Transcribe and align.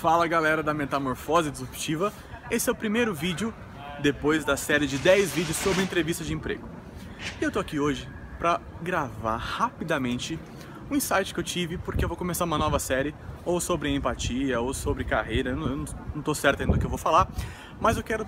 Fala 0.00 0.28
galera 0.28 0.62
da 0.62 0.72
Metamorfose 0.72 1.50
Disruptiva, 1.50 2.12
esse 2.52 2.68
é 2.68 2.72
o 2.72 2.74
primeiro 2.74 3.12
vídeo 3.12 3.52
depois 4.00 4.44
da 4.44 4.56
série 4.56 4.86
de 4.86 4.96
10 4.96 5.32
vídeos 5.32 5.56
sobre 5.56 5.82
entrevista 5.82 6.22
de 6.22 6.32
emprego. 6.32 6.68
Eu 7.40 7.50
tô 7.50 7.58
aqui 7.58 7.80
hoje 7.80 8.08
para 8.38 8.60
gravar 8.80 9.36
rapidamente 9.38 10.38
um 10.88 10.94
insight 10.94 11.34
que 11.34 11.40
eu 11.40 11.42
tive 11.42 11.78
porque 11.78 12.04
eu 12.04 12.08
vou 12.08 12.16
começar 12.16 12.44
uma 12.44 12.56
nova 12.56 12.78
série 12.78 13.12
ou 13.44 13.60
sobre 13.60 13.92
empatia 13.92 14.60
ou 14.60 14.72
sobre 14.72 15.02
carreira, 15.02 15.50
eu 15.50 15.56
não, 15.56 15.84
não 16.14 16.22
tô 16.22 16.32
certo 16.32 16.60
ainda 16.60 16.74
do 16.74 16.78
que 16.78 16.86
eu 16.86 16.90
vou 16.90 16.96
falar, 16.96 17.28
mas 17.80 17.96
eu 17.96 18.04
quero 18.04 18.24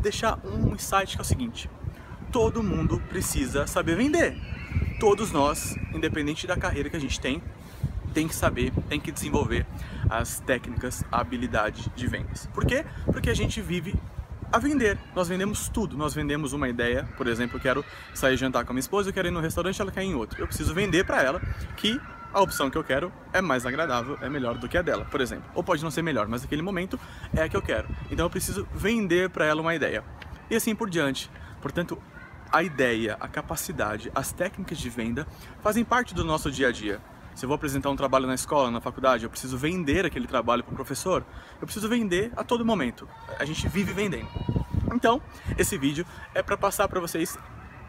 deixar 0.00 0.40
um 0.44 0.74
insight 0.74 1.14
que 1.14 1.18
é 1.18 1.22
o 1.22 1.24
seguinte: 1.24 1.70
todo 2.32 2.64
mundo 2.64 3.00
precisa 3.08 3.64
saber 3.68 3.94
vender. 3.94 4.36
Todos 4.98 5.30
nós, 5.30 5.76
independente 5.94 6.48
da 6.48 6.56
carreira 6.56 6.90
que 6.90 6.96
a 6.96 7.00
gente 7.00 7.20
tem, 7.20 7.40
tem 8.12 8.28
que 8.28 8.34
saber, 8.34 8.72
tem 8.88 9.00
que 9.00 9.10
desenvolver 9.10 9.66
as 10.08 10.40
técnicas, 10.40 11.04
a 11.10 11.20
habilidade 11.20 11.90
de 11.94 12.06
vendas. 12.06 12.48
Por 12.52 12.64
quê? 12.64 12.84
Porque 13.06 13.30
a 13.30 13.34
gente 13.34 13.60
vive 13.60 13.94
a 14.52 14.58
vender. 14.58 14.98
Nós 15.16 15.28
vendemos 15.28 15.68
tudo. 15.68 15.96
Nós 15.96 16.14
vendemos 16.14 16.52
uma 16.52 16.68
ideia, 16.68 17.08
por 17.16 17.26
exemplo, 17.26 17.56
eu 17.56 17.60
quero 17.60 17.84
sair 18.14 18.36
jantar 18.36 18.64
com 18.64 18.72
a 18.72 18.74
minha 18.74 18.80
esposa, 18.80 19.08
eu 19.08 19.12
quero 19.12 19.28
ir 19.28 19.30
no 19.30 19.40
restaurante, 19.40 19.80
ela 19.80 19.90
quer 19.90 20.04
ir 20.04 20.08
em 20.08 20.14
outro. 20.14 20.40
Eu 20.40 20.46
preciso 20.46 20.74
vender 20.74 21.04
para 21.04 21.22
ela 21.22 21.40
que 21.76 21.98
a 22.32 22.40
opção 22.40 22.70
que 22.70 22.78
eu 22.78 22.84
quero 22.84 23.12
é 23.32 23.40
mais 23.40 23.66
agradável, 23.66 24.18
é 24.20 24.28
melhor 24.28 24.56
do 24.56 24.68
que 24.68 24.76
a 24.76 24.82
dela, 24.82 25.04
por 25.04 25.20
exemplo. 25.20 25.44
Ou 25.54 25.62
pode 25.62 25.82
não 25.82 25.90
ser 25.90 26.02
melhor, 26.02 26.26
mas 26.28 26.42
naquele 26.42 26.62
momento 26.62 26.98
é 27.34 27.42
a 27.42 27.48
que 27.48 27.56
eu 27.56 27.62
quero. 27.62 27.88
Então 28.10 28.26
eu 28.26 28.30
preciso 28.30 28.66
vender 28.74 29.30
para 29.30 29.44
ela 29.44 29.60
uma 29.60 29.74
ideia. 29.74 30.04
E 30.50 30.56
assim 30.56 30.74
por 30.74 30.88
diante. 30.88 31.30
Portanto, 31.60 32.00
a 32.50 32.62
ideia, 32.62 33.16
a 33.20 33.28
capacidade, 33.28 34.10
as 34.14 34.32
técnicas 34.32 34.78
de 34.78 34.90
venda 34.90 35.26
fazem 35.62 35.84
parte 35.84 36.14
do 36.14 36.24
nosso 36.24 36.50
dia 36.50 36.68
a 36.68 36.72
dia. 36.72 37.00
Se 37.34 37.44
eu 37.44 37.48
vou 37.48 37.54
apresentar 37.54 37.90
um 37.90 37.96
trabalho 37.96 38.26
na 38.26 38.34
escola, 38.34 38.70
na 38.70 38.80
faculdade, 38.80 39.24
eu 39.24 39.30
preciso 39.30 39.56
vender 39.56 40.04
aquele 40.04 40.26
trabalho 40.26 40.62
para 40.62 40.72
o 40.72 40.76
professor, 40.76 41.24
eu 41.60 41.66
preciso 41.66 41.88
vender 41.88 42.30
a 42.36 42.44
todo 42.44 42.64
momento. 42.64 43.08
A 43.38 43.44
gente 43.44 43.66
vive 43.68 43.92
vendendo. 43.92 44.28
Então, 44.94 45.20
esse 45.56 45.78
vídeo 45.78 46.04
é 46.34 46.42
para 46.42 46.56
passar 46.56 46.86
para 46.88 47.00
vocês 47.00 47.38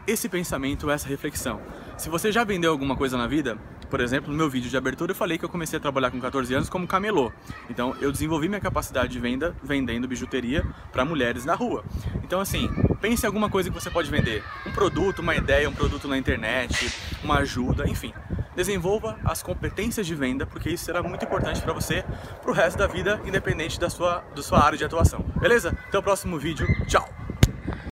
esse 0.06 0.28
pensamento, 0.28 0.90
essa 0.90 1.08
reflexão. 1.08 1.60
Se 1.96 2.08
você 2.08 2.32
já 2.32 2.44
vendeu 2.44 2.70
alguma 2.70 2.96
coisa 2.96 3.16
na 3.16 3.26
vida, 3.26 3.56
por 3.88 4.00
exemplo, 4.00 4.30
no 4.30 4.36
meu 4.36 4.50
vídeo 4.50 4.68
de 4.68 4.76
abertura 4.76 5.12
eu 5.12 5.16
falei 5.16 5.38
que 5.38 5.44
eu 5.44 5.48
comecei 5.48 5.76
a 5.78 5.80
trabalhar 5.80 6.10
com 6.10 6.20
14 6.20 6.52
anos 6.54 6.68
como 6.68 6.86
camelô. 6.86 7.32
Então, 7.70 7.94
eu 8.00 8.10
desenvolvi 8.10 8.48
minha 8.48 8.60
capacidade 8.60 9.12
de 9.12 9.20
venda 9.20 9.54
vendendo 9.62 10.08
bijuteria 10.08 10.64
para 10.90 11.04
mulheres 11.04 11.44
na 11.44 11.54
rua. 11.54 11.84
Então, 12.22 12.40
assim, 12.40 12.68
pense 13.00 13.24
em 13.24 13.26
alguma 13.26 13.48
coisa 13.48 13.70
que 13.70 13.74
você 13.74 13.90
pode 13.90 14.10
vender. 14.10 14.42
Um 14.66 14.72
produto, 14.72 15.20
uma 15.20 15.34
ideia, 15.34 15.68
um 15.68 15.74
produto 15.74 16.08
na 16.08 16.18
internet, 16.18 16.92
uma 17.22 17.38
ajuda, 17.38 17.88
enfim 17.88 18.12
desenvolva 18.54 19.18
as 19.24 19.42
competências 19.42 20.06
de 20.06 20.14
venda, 20.14 20.46
porque 20.46 20.70
isso 20.70 20.84
será 20.84 21.02
muito 21.02 21.24
importante 21.24 21.60
para 21.60 21.72
você 21.72 22.04
para 22.40 22.50
o 22.50 22.54
resto 22.54 22.78
da 22.78 22.86
vida, 22.86 23.20
independente 23.24 23.78
da 23.78 23.90
sua, 23.90 24.24
da 24.34 24.42
sua 24.42 24.64
área 24.64 24.78
de 24.78 24.84
atuação. 24.84 25.24
Beleza? 25.40 25.76
Até 25.88 25.98
o 25.98 26.02
próximo 26.02 26.38
vídeo. 26.38 26.66
Tchau! 26.86 27.23